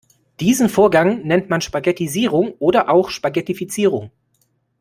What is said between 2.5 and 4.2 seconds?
oder auch Spaghettifizierung.